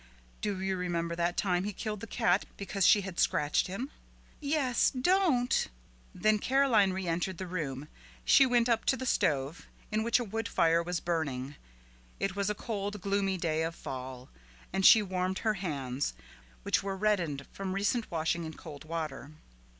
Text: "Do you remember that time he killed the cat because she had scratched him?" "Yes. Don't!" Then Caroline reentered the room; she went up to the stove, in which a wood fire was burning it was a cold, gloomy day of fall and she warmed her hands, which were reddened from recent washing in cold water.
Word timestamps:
"Do 0.41 0.59
you 0.61 0.77
remember 0.77 1.15
that 1.15 1.37
time 1.37 1.63
he 1.63 1.71
killed 1.71 1.99
the 1.99 2.07
cat 2.07 2.45
because 2.57 2.87
she 2.87 3.01
had 3.01 3.19
scratched 3.19 3.67
him?" 3.67 3.91
"Yes. 4.39 4.89
Don't!" 4.89 5.67
Then 6.15 6.39
Caroline 6.39 6.91
reentered 6.91 7.37
the 7.37 7.45
room; 7.45 7.87
she 8.25 8.47
went 8.47 8.67
up 8.67 8.83
to 8.85 8.97
the 8.97 9.05
stove, 9.05 9.67
in 9.91 10.01
which 10.01 10.17
a 10.19 10.23
wood 10.23 10.47
fire 10.47 10.81
was 10.81 10.99
burning 10.99 11.53
it 12.19 12.35
was 12.35 12.49
a 12.49 12.55
cold, 12.55 12.99
gloomy 12.99 13.37
day 13.37 13.61
of 13.61 13.75
fall 13.75 14.27
and 14.73 14.87
she 14.87 15.03
warmed 15.03 15.37
her 15.45 15.53
hands, 15.53 16.15
which 16.63 16.81
were 16.81 16.97
reddened 16.97 17.45
from 17.51 17.73
recent 17.73 18.09
washing 18.09 18.43
in 18.43 18.55
cold 18.55 18.83
water. 18.85 19.29